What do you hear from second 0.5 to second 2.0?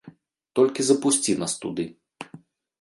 Толькі запусці нас туды!